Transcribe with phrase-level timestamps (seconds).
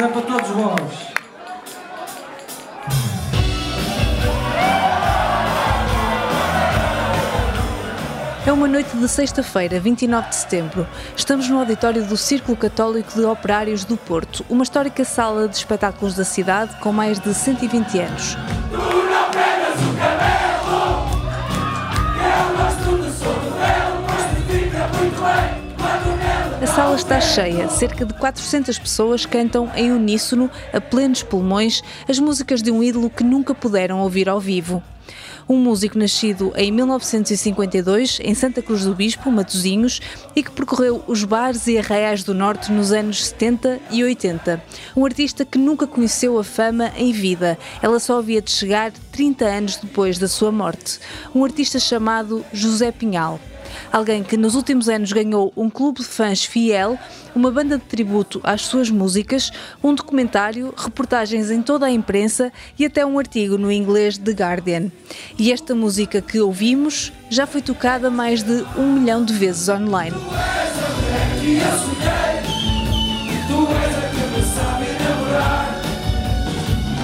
[0.00, 1.18] É para todos vós.
[8.46, 10.86] É uma noite de sexta-feira, 29 de setembro.
[11.16, 16.14] Estamos no auditório do Círculo Católico de Operários do Porto, uma histórica sala de espetáculos
[16.14, 18.36] da cidade com mais de 120 anos.
[26.78, 32.62] Sala está cheia, cerca de 400 pessoas cantam em uníssono, a plenos pulmões, as músicas
[32.62, 34.80] de um ídolo que nunca puderam ouvir ao vivo
[35.48, 39.98] um músico nascido em 1952 em Santa Cruz do Bispo, Matosinhos,
[40.36, 44.62] e que percorreu os bares e arraiais do Norte nos anos 70 e 80.
[44.94, 49.44] Um artista que nunca conheceu a fama em vida, ela só havia de chegar 30
[49.46, 51.00] anos depois da sua morte.
[51.34, 53.40] Um artista chamado José Pinhal.
[53.92, 56.98] Alguém que nos últimos anos ganhou um clube de fãs fiel,
[57.34, 59.50] uma banda de tributo às suas músicas,
[59.82, 64.90] um documentário, reportagens em toda a imprensa e até um artigo no inglês The Guardian.
[65.38, 70.16] E esta música que ouvimos já foi tocada mais de um milhão de vezes online.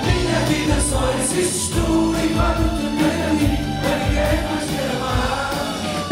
[0.05, 1.74] Minha vida só existes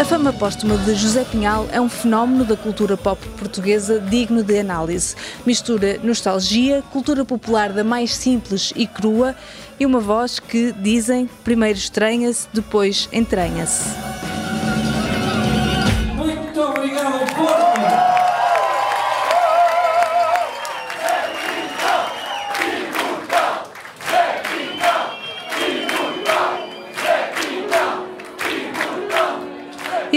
[0.03, 4.59] a fama póstuma de José Pinhal é um fenómeno da cultura pop portuguesa digno de
[4.59, 5.14] análise.
[5.47, 9.36] Mistura nostalgia, cultura popular da mais simples e crua
[9.78, 14.12] e uma voz que, dizem, primeiro estranha-se, depois entranha-se.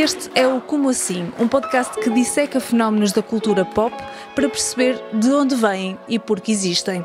[0.05, 3.91] Este é o Como Assim, um podcast que disseca fenómenos da cultura pop
[4.35, 7.03] para perceber de onde vêm e por que existem.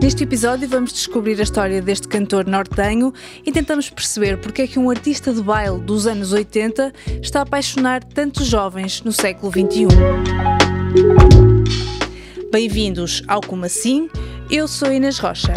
[0.00, 3.12] Neste episódio vamos descobrir a história deste cantor nortenho
[3.44, 6.90] e tentamos perceber porque é que um artista de baile dos anos 80
[7.20, 9.86] está a apaixonar tantos jovens no século XXI.
[12.50, 14.08] Bem-vindos ao Como Assim,
[14.50, 15.52] eu sou Inês Rocha.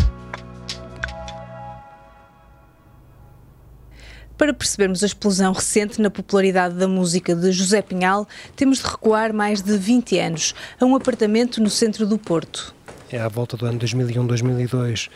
[4.37, 9.33] Para percebermos a explosão recente na popularidade da música de José Pinhal, temos de recuar
[9.33, 12.75] mais de 20 anos, a um apartamento no centro do Porto.
[13.11, 15.09] É à volta do ano 2001, 2002.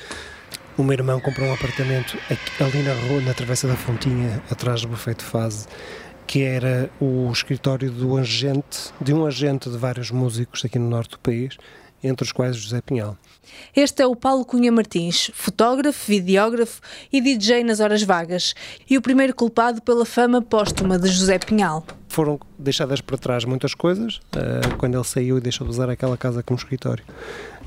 [0.76, 2.18] O meu irmão comprou um apartamento
[2.60, 5.68] ali na rua, na Travessa da Fontinha, atrás do Bufeito Fase,
[6.26, 11.12] que era o escritório do agente, de um agente de vários músicos aqui no norte
[11.12, 11.58] do país,
[12.04, 13.16] entre os quais José Pinhal.
[13.76, 16.82] Este é o Paulo Cunha Martins, fotógrafo, videógrafo
[17.12, 18.54] e DJ nas horas vagas,
[18.90, 21.86] e o primeiro culpado pela fama póstuma de José Pinhal.
[22.10, 26.18] Foram deixadas para trás muitas coisas uh, quando ele saiu e deixou de usar aquela
[26.18, 27.04] casa como escritório.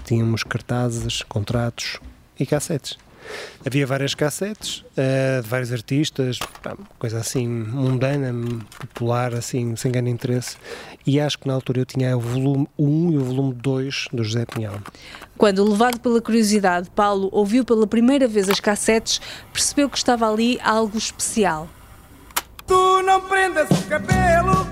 [0.05, 1.99] Tínhamos cartazes, contratos
[2.39, 2.99] e cassetes.
[3.65, 6.39] Havia várias cassetes uh, de vários artistas,
[6.99, 8.33] coisa assim mundana,
[8.79, 10.57] popular, assim, sem grande interesse.
[11.07, 14.25] E acho que na altura eu tinha o volume 1 e o volume 2 do
[14.25, 14.79] José Pinhal.
[15.37, 19.21] Quando, levado pela curiosidade, Paulo ouviu pela primeira vez as cassetes,
[19.53, 21.69] percebeu que estava ali algo especial.
[22.67, 24.67] Tu não prendas o cabelo,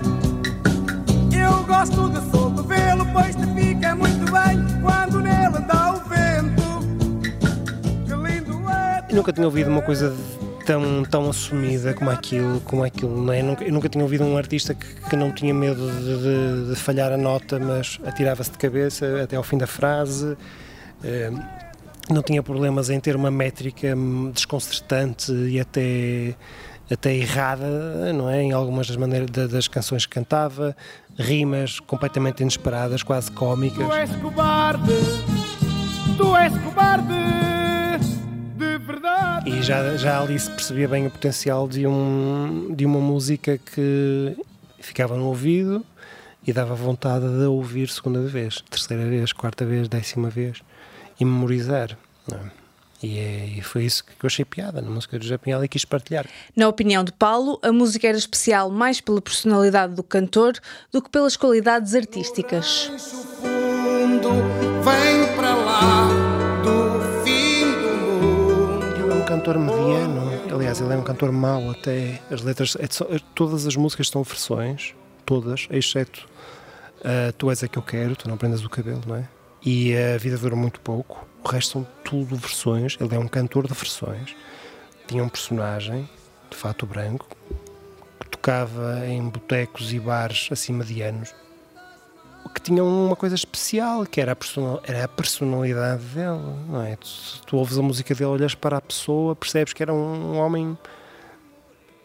[1.31, 5.21] eu gosto de solto vê-lo, pois te fica muito bem quando
[9.13, 10.15] nunca tinha ouvido uma coisa
[10.65, 13.41] tão, tão assumida como aquilo, como aquilo não é?
[13.41, 16.69] eu, nunca, eu nunca tinha ouvido um artista que, que não tinha medo de, de,
[16.69, 20.37] de falhar a nota, mas atirava-se de cabeça até ao fim da frase.
[21.03, 21.31] Eh,
[22.09, 23.95] não tinha problemas em ter uma métrica
[24.33, 26.35] desconcertante e até
[26.91, 28.41] até errada, não é?
[28.41, 30.75] Em algumas das maneiras das canções que cantava,
[31.17, 33.87] rimas completamente inesperadas, quase cómicas.
[33.87, 34.93] Tu és cobarde,
[36.17, 37.42] tu és cobarde.
[39.45, 44.37] E já, já ali se percebia bem o potencial de, um, de uma música que
[44.79, 45.85] ficava no ouvido
[46.47, 50.61] e dava vontade de ouvir segunda vez, terceira vez, quarta vez, décima vez
[51.19, 51.97] e memorizar.
[52.31, 52.63] É?
[53.05, 55.67] E, é, e, foi isso que eu achei piada na música do José Pinhal e
[55.67, 56.25] quis partilhar.
[56.55, 60.53] Na opinião de Paulo, a música era especial mais pela personalidade do cantor
[60.89, 62.89] do que pelas qualidades artísticas.
[63.41, 64.29] Fundo,
[64.83, 65.22] vem
[69.33, 72.21] cantor mediano, aliás, ele é um cantor mau até.
[72.29, 72.85] As letras, é
[73.33, 74.93] todas as músicas são versões,
[75.25, 76.27] todas, exceto
[76.99, 79.27] uh, Tu és a que eu quero, Tu não prendas o cabelo, não é?
[79.65, 82.95] E a vida dura muito pouco, o resto são tudo versões.
[83.01, 84.35] Ele é um cantor de versões.
[85.07, 86.07] Tinha um personagem
[86.51, 87.35] de fato branco
[88.19, 91.33] que tocava em botecos e bares assim medianos
[92.63, 96.39] que tinham uma coisa especial, que era a, personal, era a personalidade dele,
[96.69, 96.95] não é?
[96.95, 100.77] Tu, tu ouves a música dele, olhas para a pessoa, percebes que era um homem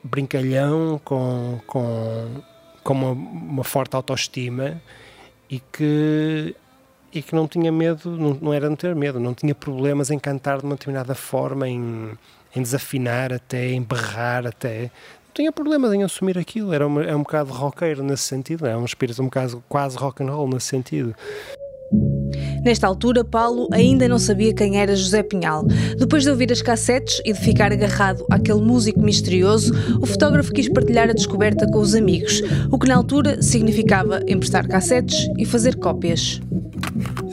[0.02, 2.42] brincalhão, com, com,
[2.82, 4.82] com uma, uma forte autoestima
[5.48, 6.56] e que,
[7.12, 10.18] e que não tinha medo, não, não era não ter medo, não tinha problemas em
[10.18, 12.10] cantar de uma determinada forma, em,
[12.54, 14.90] em desafinar até, em berrar até.
[15.38, 18.84] Tinha problemas em assumir aquilo, era, uma, é um bocado roqueiro nesse sentido, é um
[18.84, 21.14] espírito um bocado quase rock and roll nesse sentido.
[22.64, 25.64] Nesta altura, Paulo ainda não sabia quem era José Pinhal.
[25.96, 30.68] Depois de ouvir as cassetes e de ficar agarrado àquele músico misterioso, o fotógrafo quis
[30.68, 35.76] partilhar a descoberta com os amigos, o que na altura significava emprestar cassetes e fazer
[35.76, 36.40] cópias.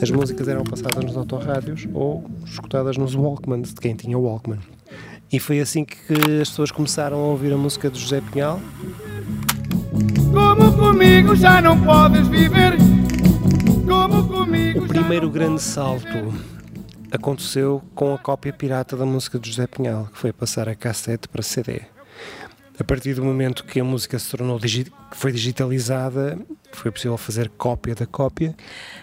[0.00, 4.60] As músicas eram passadas nos autorrádios ou escutadas nos Walkmans, de quem tinha Walkman.
[5.32, 8.60] E foi assim que as pessoas começaram a ouvir a música de José Pinhal.
[10.32, 12.76] Como comigo já não podes viver
[14.76, 16.32] o primeiro grande salto
[17.10, 21.28] aconteceu com a cópia pirata da música de José Pinhal, que foi passar a cassete
[21.28, 21.82] para CD.
[22.78, 26.38] A partir do momento que a música se tornou que foi digitalizada,
[26.72, 28.54] foi possível fazer cópia da cópia.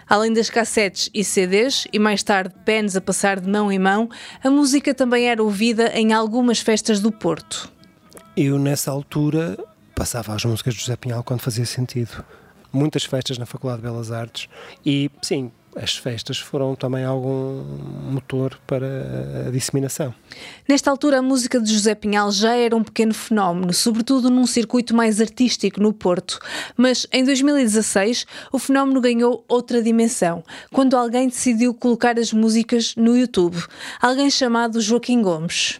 [0.07, 4.09] Além das cassetes e CDs, e mais tarde pens a passar de mão em mão,
[4.43, 7.71] a música também era ouvida em algumas festas do Porto.
[8.37, 9.57] Eu, nessa altura,
[9.95, 12.23] passava as músicas de José Pinhal quando fazia sentido
[12.73, 14.49] muitas festas na Faculdade de Belas Artes
[14.85, 17.63] e, sim, as festas foram também algum
[18.11, 20.13] motor para a disseminação.
[20.67, 24.95] Nesta altura, a música de José Pinhal já era um pequeno fenómeno, sobretudo num circuito
[24.95, 26.39] mais artístico no Porto.
[26.77, 33.17] Mas em 2016, o fenómeno ganhou outra dimensão, quando alguém decidiu colocar as músicas no
[33.17, 33.57] YouTube.
[34.01, 35.79] Alguém chamado Joaquim Gomes.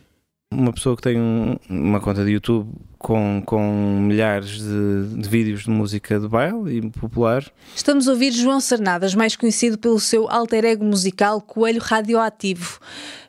[0.52, 2.70] Uma pessoa que tem um, uma conta de YouTube
[3.04, 7.44] com, com milhares de, de, vídeos de música de baile e popular.
[7.76, 12.80] Estamos a ouvir João Sarnadas, mais conhecido pelo seu alter ego musical Coelho Radioativo.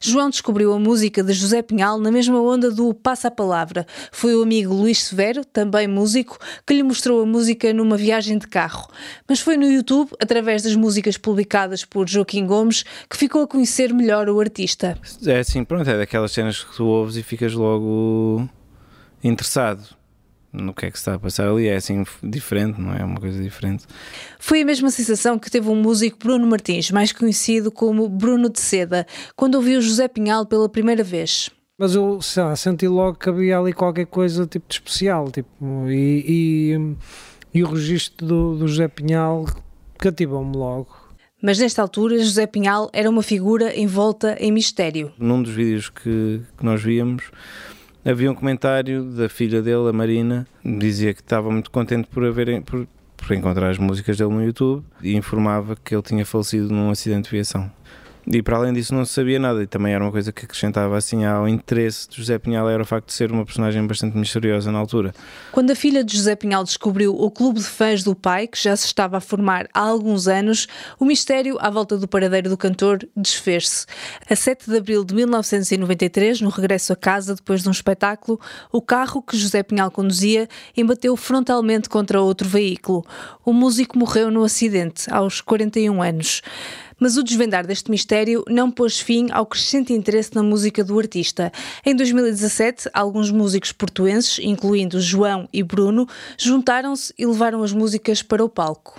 [0.01, 3.85] João descobriu a música de José Pinhal na mesma onda do Passa a Palavra.
[4.13, 8.47] Foi o amigo Luís Severo, também músico, que lhe mostrou a música numa viagem de
[8.47, 8.89] carro.
[9.29, 13.93] Mas foi no YouTube, através das músicas publicadas por Joaquim Gomes, que ficou a conhecer
[13.93, 14.97] melhor o artista.
[15.27, 18.49] É assim, pronto, é daquelas cenas que tu ouves e ficas logo
[19.25, 19.97] interessado
[20.55, 23.01] no que é que se está a passar ali, é assim diferente, não é?
[23.01, 23.05] é?
[23.05, 23.85] Uma coisa diferente.
[24.39, 28.61] Foi a mesma sensação que teve um músico Bruno Martins, mais conhecido como Bruno de
[28.61, 29.05] Seda,
[29.35, 31.51] quando ouviu José Pinhal pela primeira vez.
[31.77, 35.49] Mas eu lá, senti logo que havia ali qualquer coisa tipo de especial, tipo,
[35.89, 36.25] e,
[36.73, 39.45] e, e o registro do, do José Pinhal
[39.99, 41.05] cativou-me logo.
[41.43, 45.13] Mas nesta altura, José Pinhal era uma figura envolta em mistério.
[45.19, 47.25] Num dos vídeos que, que nós víamos,
[48.05, 52.63] havia um comentário da filha dele, a Marina, dizia que estava muito contente por haver
[52.63, 52.87] por,
[53.17, 57.25] por encontrar as músicas dele no YouTube e informava que ele tinha falecido num acidente
[57.25, 57.71] de viação.
[58.27, 61.25] E para além disso não sabia nada, e também era uma coisa que acrescentava assim
[61.25, 64.79] ao interesse de José Pinhal era o facto de ser uma personagem bastante misteriosa na
[64.79, 65.15] altura.
[65.53, 68.75] Quando a filha de José Pinhal descobriu o clube de fãs do pai, que já
[68.77, 70.67] se estava a formar há alguns anos,
[70.99, 73.85] o mistério à volta do paradeiro do cantor desfez-se.
[74.29, 78.41] A 7 de abril de 1993, no regresso a casa depois de um espetáculo,
[78.73, 83.05] o carro que José Pinhal conduzia embateu frontalmente contra outro veículo.
[83.45, 86.43] O músico morreu no acidente, aos 41 anos.
[87.05, 91.53] Mas o desvendar deste mistério não pôs fim ao crescente interesse na música do artista.
[91.85, 96.09] Em 2017, alguns músicos portuenses, incluindo João e Bruno,
[96.39, 98.99] juntaram-se e levaram as músicas para o palco.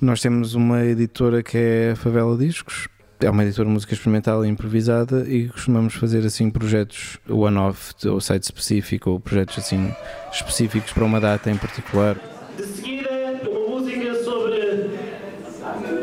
[0.00, 2.86] Nós temos uma editora que é a Favela Discos,
[3.18, 8.20] é uma editora de música experimental e improvisada e costumamos fazer assim projetos one-off ou
[8.20, 9.92] site específico ou projetos assim
[10.32, 12.16] específicos para uma data em particular.
[12.56, 13.10] De seguida,
[13.50, 14.90] uma música sobre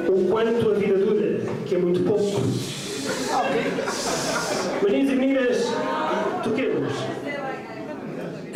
[0.09, 1.07] o quanto a vida
[1.67, 2.41] que é muito pouco.
[4.83, 5.57] Meninos e meninas,
[6.43, 6.93] toquemos.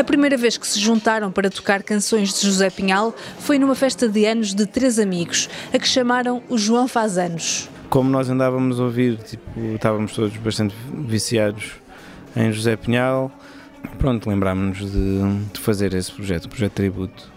[0.01, 4.09] A primeira vez que se juntaram para tocar canções de José Pinhal foi numa festa
[4.09, 7.69] de anos de três amigos, a que chamaram o João Faz Anos.
[7.87, 9.43] Como nós andávamos a ouvir, tipo,
[9.75, 11.73] estávamos todos bastante viciados
[12.35, 13.31] em José Pinhal,
[13.99, 15.19] pronto, lembrámos-nos de,
[15.53, 17.31] de fazer esse projeto, o projeto tributo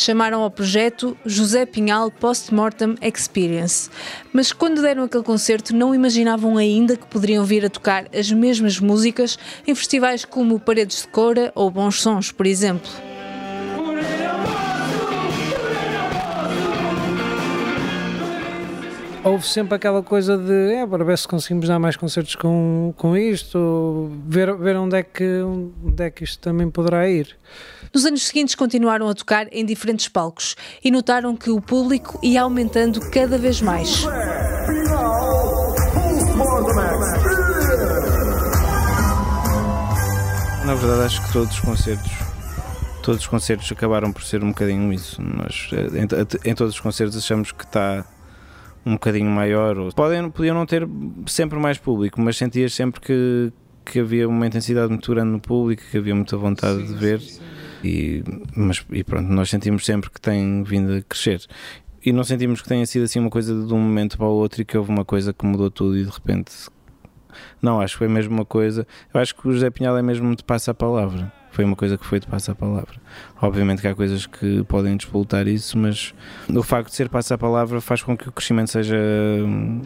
[0.00, 3.90] chamaram ao projeto José Pinhal Postmortem Experience.
[4.32, 8.78] Mas quando deram aquele concerto, não imaginavam ainda que poderiam vir a tocar as mesmas
[8.78, 13.07] músicas em festivais como Paredes de Cora ou Bons Sons, por exemplo.
[19.28, 23.16] Houve sempre aquela coisa de é, para ver se conseguimos dar mais concertos com, com
[23.16, 27.36] isto, ver, ver onde, é que, onde é que isto também poderá ir.
[27.94, 32.42] Nos anos seguintes continuaram a tocar em diferentes palcos e notaram que o público ia
[32.42, 34.04] aumentando cada vez mais.
[40.64, 42.12] Na verdade, acho que todos os concertos,
[43.02, 45.20] todos os concertos acabaram por ser um bocadinho isso.
[45.22, 48.04] Nós, eh, em, em todos os concertos, achamos que está
[48.88, 49.78] um bocadinho maior.
[49.78, 50.88] Ou, podem, podiam não ter
[51.26, 53.52] sempre mais público, mas sentias sempre que,
[53.84, 57.20] que havia uma intensidade muito grande no público, que havia muita vontade sim, de ver.
[57.20, 57.42] Sim, sim.
[57.84, 58.24] E,
[58.56, 61.44] mas, e pronto, nós sentimos sempre que tem vindo a crescer.
[62.04, 64.62] E não sentimos que tenha sido assim uma coisa de um momento para o outro
[64.62, 66.52] e que houve uma coisa que mudou tudo e de repente
[67.60, 68.86] não, acho que foi mesmo uma coisa.
[69.12, 71.32] Eu acho que o José Pinhal é mesmo de passa a palavra.
[71.50, 72.94] Foi uma coisa que foi de passa a palavra.
[73.40, 76.14] Obviamente que há coisas que podem despoltar isso, mas
[76.48, 79.82] o facto de ser passa a palavra faz com que o crescimento seja hum,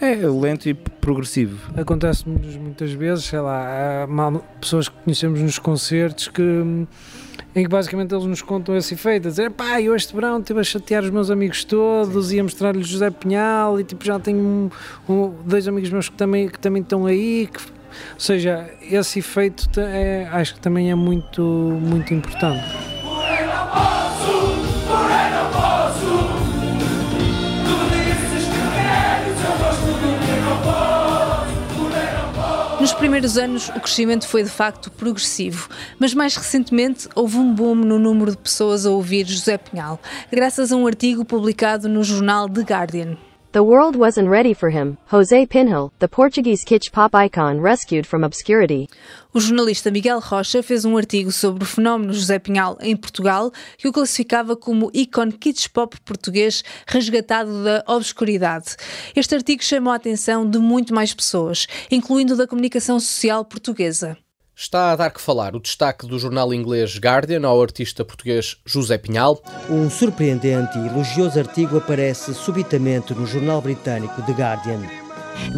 [0.00, 1.72] é lento e progressivo.
[1.74, 6.86] Acontece-nos muitas vezes, sei lá, há pessoas que conhecemos nos concertos que hum,
[7.54, 10.60] em que basicamente eles nos contam esse efeito, a dizer, pá, eu este verão estive
[10.60, 14.38] a chatear os meus amigos todos e a mostrar-lhes José Pinhal e tipo já tenho
[14.38, 14.70] um,
[15.08, 17.58] um, dois amigos meus que também, que também estão aí, que,
[18.14, 22.64] ou seja, esse efeito é, acho que também é muito, muito importante.
[32.86, 37.74] Nos primeiros anos, o crescimento foi de facto progressivo, mas mais recentemente houve um boom
[37.74, 39.98] no número de pessoas a ouvir José Pinhal,
[40.30, 43.16] graças a um artigo publicado no jornal The Guardian.
[43.56, 44.98] The world wasn't ready for him.
[45.10, 45.48] José
[45.98, 48.86] the Portuguese kitsch pop icon rescued from obscurity.
[49.32, 53.88] O jornalista Miguel Rocha fez um artigo sobre o fenómeno José Pinhal em Portugal que
[53.88, 58.76] o classificava como ícone kitsch pop português resgatado da obscuridade.
[59.16, 64.18] Este artigo chamou a atenção de muito mais pessoas, incluindo da comunicação social portuguesa.
[64.58, 68.96] Está a dar que falar o destaque do jornal inglês Guardian ao artista português José
[68.96, 69.38] Pinhal.
[69.68, 75.05] Um surpreendente e elogioso artigo aparece subitamente no jornal britânico The Guardian.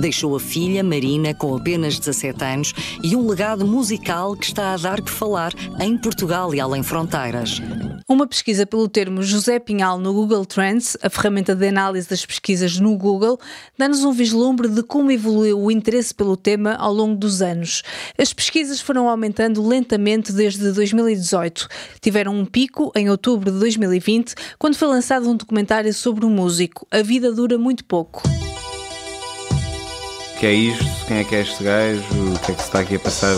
[0.00, 4.76] Deixou a filha, Marina, com apenas 17 anos e um legado musical que está a
[4.76, 7.60] dar que falar em Portugal e além fronteiras.
[8.08, 12.78] Uma pesquisa pelo termo José Pinhal no Google Trends, a ferramenta de análise das pesquisas
[12.78, 13.38] no Google,
[13.76, 17.82] dá-nos um vislumbre de como evoluiu o interesse pelo tema ao longo dos anos.
[18.16, 21.68] As pesquisas foram aumentando lentamente desde 2018.
[22.00, 26.86] Tiveram um pico em outubro de 2020, quando foi lançado um documentário sobre o músico.
[26.90, 28.22] A vida dura muito pouco
[30.38, 32.00] que é isto, quem é que é este gajo,
[32.32, 33.34] o que é que se está aqui a passar.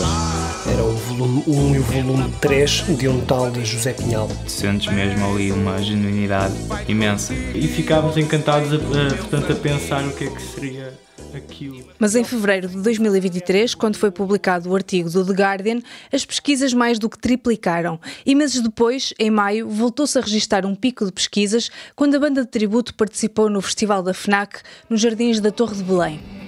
[0.71, 4.29] Era o volume 1 e o volume 3 de um tal de José Pinhal.
[4.47, 6.53] Sentes mesmo ali uma genuinidade
[6.87, 7.33] imensa.
[7.55, 10.93] E ficámos encantados, a, a, portanto, a pensar o que é que seria
[11.33, 11.83] aquilo.
[11.97, 15.79] Mas em fevereiro de 2023, quando foi publicado o artigo do The Guardian,
[16.13, 17.99] as pesquisas mais do que triplicaram.
[18.23, 22.41] E meses depois, em maio, voltou-se a registrar um pico de pesquisas quando a banda
[22.41, 26.40] de tributo participou no Festival da FNAC nos Jardins da Torre de Belém.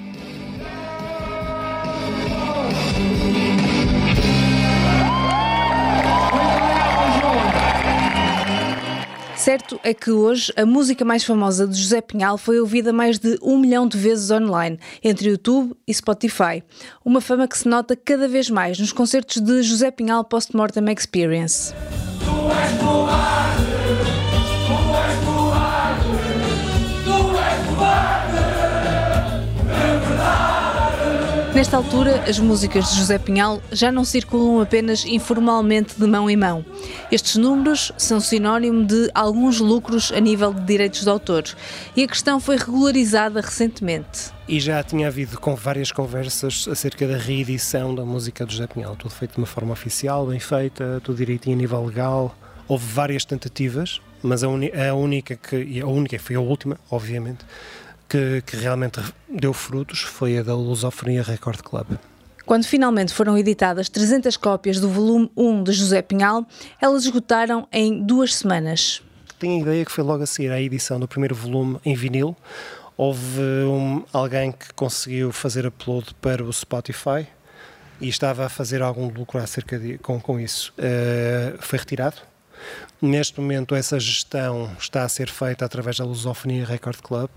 [9.43, 13.37] Certo é que hoje a música mais famosa de José Pinhal foi ouvida mais de
[13.41, 16.63] um milhão de vezes online, entre YouTube e Spotify.
[17.03, 21.73] Uma fama que se nota cada vez mais nos concertos de José Pinhal Postmortem Experience.
[31.73, 36.37] Nesta altura, as músicas de José Pinhal já não circulam apenas informalmente de mão em
[36.37, 36.63] mão.
[37.11, 41.43] Estes números são sinónimo de alguns lucros a nível de direitos de autor
[41.95, 44.31] e a questão foi regularizada recentemente.
[44.47, 48.95] E já tinha havido com várias conversas acerca da reedição da música de José Pinhal,
[48.95, 52.37] tudo feito de uma forma oficial, bem feita, tudo direitinho a nível legal.
[52.67, 57.43] Houve várias tentativas, mas a, a única que, a única foi a última, obviamente,
[58.13, 61.97] que, que realmente deu frutos foi a da Lusofonia Record Club.
[62.45, 66.45] Quando finalmente foram editadas 300 cópias do volume 1 de José Pinhal,
[66.79, 69.01] elas esgotaram em duas semanas.
[69.39, 72.37] Tenho a ideia que foi logo a seguir à edição do primeiro volume em vinil.
[72.95, 77.25] Houve um, alguém que conseguiu fazer upload para o Spotify
[77.99, 80.71] e estava a fazer algum lucro acerca de, com, com isso.
[80.77, 82.17] Uh, foi retirado.
[83.01, 87.29] Neste momento, essa gestão está a ser feita através da Lusofonia Record Club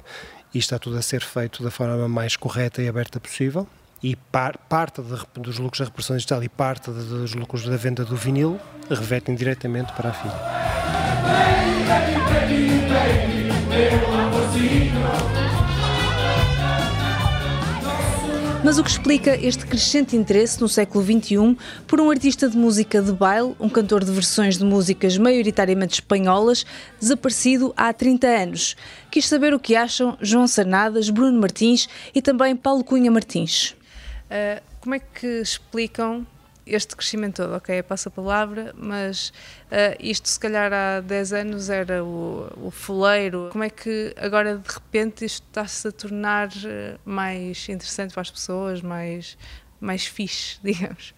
[0.52, 3.66] e está tudo a ser feito da forma mais correta e aberta possível.
[4.02, 7.76] E par, parte de, dos lucros da repressão digital e parte de, dos lucros da
[7.76, 10.34] venda do vinil revertem diretamente para a filha.
[18.66, 21.56] Mas o que explica este crescente interesse no século XXI
[21.86, 26.66] por um artista de música de baile, um cantor de versões de músicas maioritariamente espanholas,
[27.00, 28.76] desaparecido há 30 anos?
[29.08, 33.70] Quis saber o que acham João Sarnadas, Bruno Martins e também Paulo Cunha Martins.
[34.28, 36.26] Uh, como é que explicam
[36.66, 39.32] este crescimento todo, ok, passa a palavra, mas
[39.70, 43.48] uh, isto se calhar há 10 anos era o, o fuleiro.
[43.52, 48.30] Como é que agora de repente isto está-se a tornar uh, mais interessante para as
[48.30, 49.38] pessoas, mais,
[49.80, 51.14] mais fixe, digamos?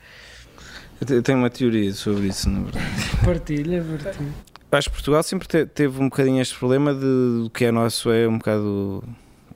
[1.09, 2.87] Eu tenho uma teoria sobre isso, na verdade.
[3.25, 4.35] Partilha, partilha.
[4.71, 8.11] Acho que Portugal sempre te, teve um bocadinho este problema de o que é nosso
[8.11, 9.03] é um bocado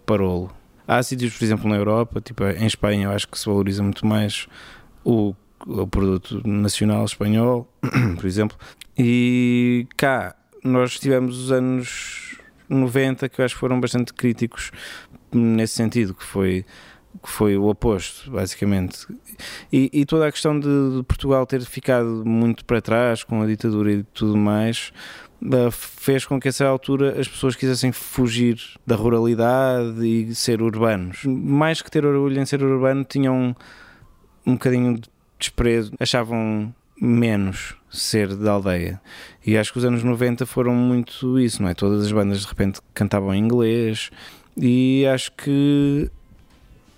[0.06, 0.50] parolo.
[0.86, 4.06] Há sítios, por exemplo, na Europa, tipo em Espanha, eu acho que se valoriza muito
[4.06, 4.46] mais
[5.04, 5.34] o
[5.66, 7.68] o produto nacional espanhol,
[8.16, 8.56] por exemplo.
[8.98, 12.38] E cá nós tivemos os anos
[12.68, 14.70] 90 que eu acho que foram bastante críticos
[15.32, 16.64] nesse sentido, que foi
[17.22, 19.06] que foi o oposto, basicamente.
[19.70, 23.46] E, e toda a questão de, de, Portugal ter ficado muito para trás com a
[23.46, 24.92] ditadura e tudo mais
[25.72, 31.24] fez com que a essa altura as pessoas quisessem fugir da ruralidade e ser urbanos.
[31.24, 33.54] Mais que ter orgulho em ser urbano, tinham
[34.46, 35.08] um bocadinho de
[35.42, 39.00] desprezo, achavam menos ser da aldeia.
[39.44, 41.74] E acho que os anos 90 foram muito isso, não é?
[41.74, 44.10] Todas as bandas de repente cantavam em inglês
[44.56, 46.10] e acho que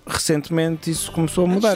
[0.07, 1.75] recentemente isso começou a mudar.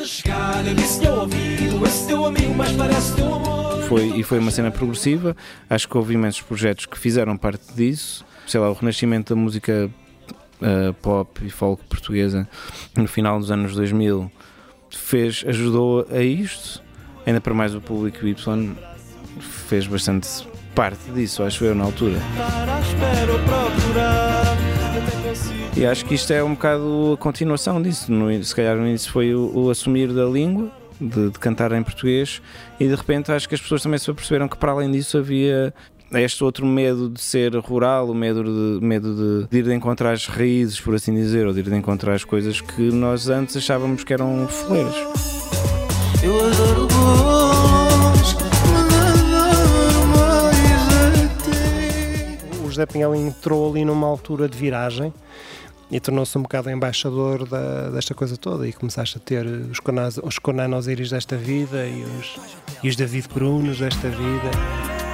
[3.87, 5.35] Foi, e foi uma cena progressiva.
[5.67, 8.23] Acho que houve imensos projetos que fizeram parte disso.
[8.45, 9.89] Sei lá, o renascimento da música
[10.61, 12.47] uh, pop e folk portuguesa
[12.95, 14.31] no final dos anos 2000
[14.97, 16.81] fez, ajudou a isto,
[17.25, 18.35] ainda para mais o público Y
[19.39, 20.27] fez bastante
[20.75, 22.17] parte disso, acho eu, na altura.
[25.75, 28.11] E acho que isto é um bocado a continuação disso.
[28.11, 31.83] No, se calhar no início foi o, o assumir da língua, de, de, cantar em
[31.83, 32.41] português,
[32.79, 35.73] e de repente acho que as pessoas também se perceberam que para além disso havia
[36.13, 40.13] este outro medo de ser rural, o medo de, medo de, de, ir de encontrar
[40.13, 43.55] as raízes, por assim dizer, ou de ir de encontrar as coisas que nós antes
[43.57, 44.95] achávamos que eram foleiras.
[46.23, 46.87] Eu adoro
[52.63, 55.13] O José Pinhal entrou ali numa altura de viragem
[55.91, 60.19] e tornou-se um bocado embaixador da, desta coisa toda e começaste a ter os, conas,
[60.21, 62.39] os Conan Osiris desta vida e os,
[62.83, 65.08] e os David Brunos desta vida.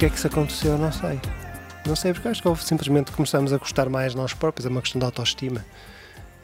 [0.00, 1.20] Porque é que isso aconteceu, não sei.
[1.86, 4.80] Não sei, porque acho que simplesmente começamos a gostar mais de nós próprios, é uma
[4.80, 5.62] questão de autoestima,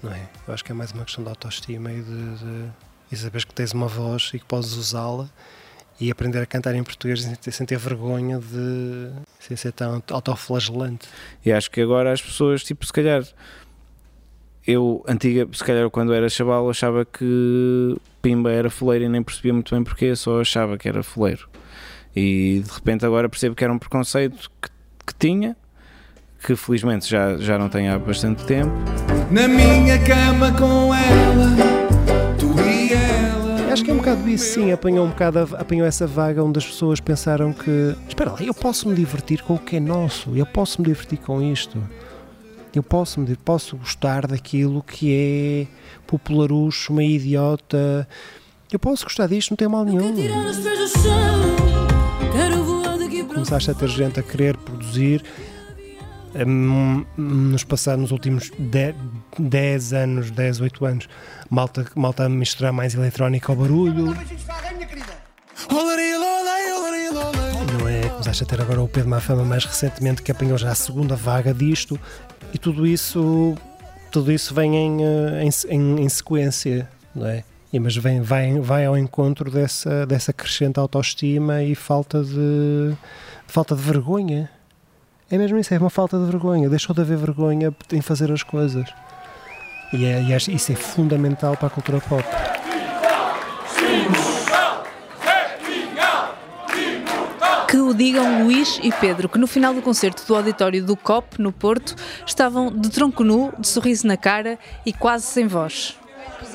[0.03, 0.29] não é?
[0.47, 2.71] Eu acho que é mais uma questão de autoestima e de, de
[3.11, 5.27] e saberes que tens uma voz e que podes usá-la
[5.99, 10.03] e aprender a cantar em português sem ter, sem ter vergonha de sem ser tão
[10.11, 11.09] autoflagelante.
[11.43, 13.25] E acho que agora as pessoas, tipo, se calhar
[14.67, 19.55] eu, antiga, se calhar quando era chaval, achava que Pimba era foleiro e nem percebia
[19.55, 21.49] muito bem porque, só achava que era foleiro.
[22.17, 24.71] E de repente agora percebo que era um preconceito que,
[25.07, 25.55] que tinha,
[26.43, 28.73] que felizmente já, já não tenho há bastante tempo.
[29.31, 31.51] Na minha cama com ela,
[32.39, 33.71] tu e ela.
[33.71, 34.73] Acho que é um bocado isso, sim.
[34.73, 38.89] Apanhou um bocado, apanhou essa vaga onde as pessoas pensaram que, espera lá, eu posso
[38.89, 41.79] me divertir com o que é nosso, eu posso me divertir com isto.
[42.75, 45.67] Eu posso, me, posso gostar daquilo que é
[46.07, 48.07] popularucho, uma idiota.
[48.71, 50.15] Eu posso gostar disto, não tem mal nenhum
[53.29, 55.23] começaste a ter gente a querer produzir
[57.17, 58.51] nos passados, nos últimos
[59.39, 61.09] 10 anos, 10, 8 anos,
[61.49, 64.15] malta, malta a misturar mais eletrónica ao barulho.
[67.73, 68.09] Não é?
[68.09, 71.55] Começaste a ter agora o Pedro Mafama mais recentemente que apanhou já a segunda vaga
[71.55, 71.99] disto
[72.53, 73.57] e tudo isso
[74.11, 77.45] tudo isso vem em, eh, em, em, em sequência, não é?
[77.73, 82.95] E, mas vem, vai, vai ao encontro dessa, dessa crescente autoestima e falta de,
[83.47, 84.49] falta de vergonha.
[85.29, 86.69] É mesmo isso, é uma falta de vergonha.
[86.69, 88.89] Deixou de haver vergonha em fazer as coisas.
[89.93, 92.25] E, é, e isso é fundamental para a cultura pop.
[97.69, 101.43] Que o digam Luís e Pedro, que no final do concerto do auditório do COP,
[101.43, 105.99] no Porto, estavam de tronco nu, de sorriso na cara e quase sem voz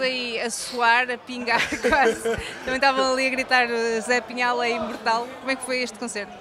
[0.02, 2.24] aí a suar, a pingar quase.
[2.64, 3.68] Também estavam ali a gritar
[4.02, 5.28] Zé Pinhal é imortal.
[5.40, 6.34] Como é que foi este concerto?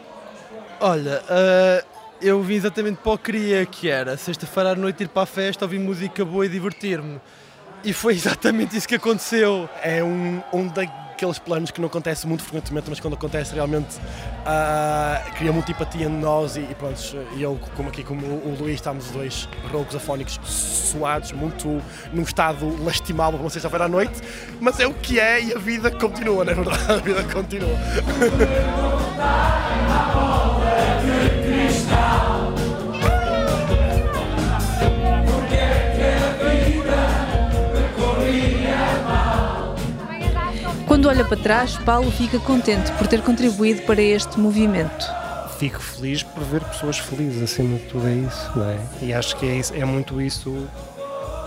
[0.80, 1.86] Olha, uh,
[2.20, 4.16] eu vim exatamente para o que queria que era.
[4.16, 7.20] Sexta-feira à noite ir para a festa, ouvir música boa e divertir-me.
[7.84, 9.68] E foi exatamente isso que aconteceu.
[9.82, 10.84] É um, um da
[11.20, 16.06] daqueles planos que não acontece muito frequentemente, mas quando acontece realmente uh, cria muita empatia
[16.06, 16.98] em nós e, e pronto,
[17.38, 22.22] eu, como aqui como o, o Luís, estamos os dois roucos afónicos suados, muito num
[22.22, 24.18] estado lastimável uma sexta-feira à noite,
[24.60, 26.90] mas é o que é e a vida continua, não é verdade?
[26.90, 27.76] A vida continua.
[41.10, 45.04] olha para trás, Paulo fica contente por ter contribuído para este movimento.
[45.58, 48.78] Fico feliz por ver pessoas felizes, acima de tudo é isso, não é?
[49.02, 50.68] E acho que é, isso, é muito isso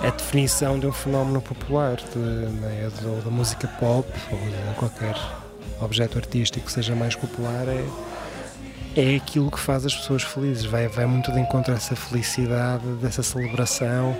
[0.02, 2.90] a definição de um fenómeno popular, de, é?
[3.24, 5.16] da música pop ou de qualquer
[5.80, 7.86] objeto artístico que seja mais popular, é,
[8.98, 10.66] é aquilo que faz as pessoas felizes.
[10.66, 14.14] Vai, vai muito de encontro a essa felicidade, dessa celebração,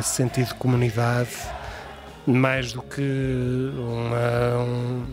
[0.00, 1.28] esse sentido de comunidade
[2.26, 5.04] mais do que uma, um,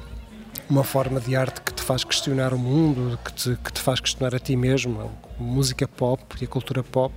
[0.70, 4.00] uma forma de arte que te faz questionar o mundo, que te, que te faz
[4.00, 5.12] questionar a ti mesmo.
[5.40, 7.14] A música pop e a cultura pop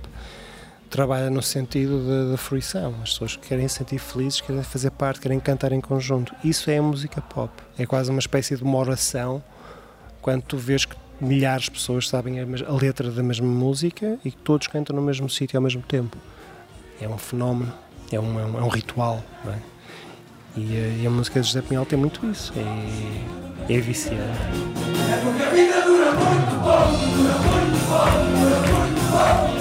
[0.89, 2.93] trabalha no sentido da fruição.
[3.01, 6.33] As pessoas querem se sentir felizes, querem fazer parte, querem cantar em conjunto.
[6.43, 7.51] Isso é a música pop.
[7.77, 9.43] É quase uma espécie de uma oração
[10.21, 14.31] quando tu vês que milhares de pessoas sabem a, a letra da mesma música e
[14.31, 16.17] que todos cantam no mesmo sítio ao mesmo tempo.
[16.99, 17.73] É um fenómeno,
[18.11, 19.23] é um, é um, é um ritual.
[19.45, 19.70] Não é?
[20.55, 24.19] E a, e a, música de José Pinhal tem muito isso, é, é viciante.
[24.19, 29.60] É porque a vida dura muito pouco, dura muito pouco, dura muito pouco.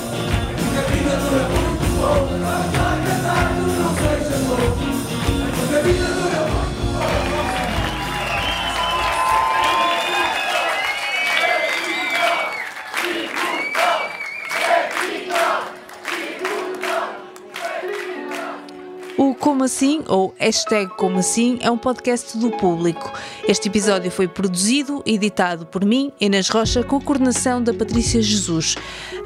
[19.40, 23.11] Como Assim, ou hashtag Como Assim, é um podcast do público.
[23.48, 28.20] Este episódio foi produzido e editado por mim, Inês Rocha, com a coordenação da Patrícia
[28.20, 28.76] Jesus.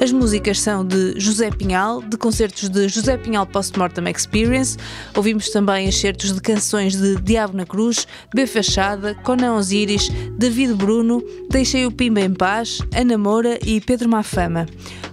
[0.01, 4.79] As músicas são de José Pinhal, de concertos de José Pinhal Postmortem Experience.
[5.17, 11.25] Ouvimos também excertos de canções de Diabo na Cruz, B Fachada, Conan Osiris, David Bruno,
[11.51, 14.67] Deixei o Pimba em Paz, Ana Moura e Pedro Mafama.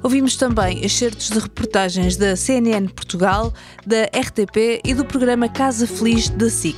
[0.04, 3.54] Ouvimos também excertos de reportagens da CNN Portugal,
[3.86, 6.76] da RTP e do programa Casa Feliz da SIC.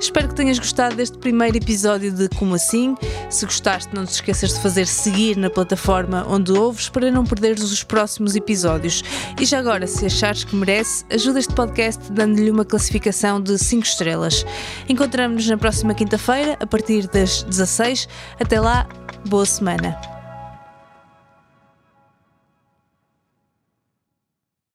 [0.00, 2.94] Espero que tenhas gostado deste primeiro episódio de Como Assim.
[3.28, 7.62] Se gostaste, não te esqueças de fazer seguir na plataforma onde ouves para não perderes
[7.62, 9.04] os próximos episódios.
[9.38, 13.84] E já agora, se achares que merece, ajuda este podcast dando-lhe uma classificação de 5
[13.84, 14.46] estrelas.
[14.88, 18.08] Encontramos-nos na próxima quinta-feira, a partir das 16.
[18.40, 18.88] Até lá,
[19.28, 20.13] boa semana.